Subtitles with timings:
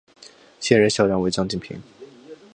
[0.59, 1.79] 现任校长为张晋平。